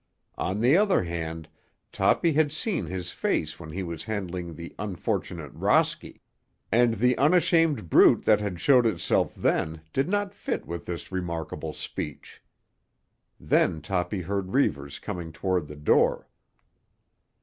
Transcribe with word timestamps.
On 0.39 0.61
the 0.61 0.75
other 0.75 1.03
hand, 1.03 1.47
Toppy 1.91 2.33
had 2.33 2.51
seen 2.51 2.87
his 2.87 3.11
face 3.11 3.59
when 3.59 3.69
he 3.69 3.83
was 3.83 4.05
handling 4.05 4.55
the 4.55 4.73
unfortunate 4.79 5.53
Rosky, 5.53 6.21
and 6.71 6.95
the 6.95 7.15
unashamed 7.19 7.87
brute 7.87 8.25
that 8.25 8.41
had 8.41 8.59
showed 8.59 8.87
itself 8.87 9.35
then 9.35 9.81
did 9.93 10.09
not 10.09 10.33
fit 10.33 10.65
with 10.65 10.87
this 10.87 11.11
remarkable 11.11 11.71
speech. 11.73 12.41
Then 13.39 13.79
Toppy 13.79 14.21
heard 14.21 14.53
Reivers 14.55 14.97
coming 14.97 15.31
toward 15.31 15.67
the 15.67 15.75
door. 15.75 16.27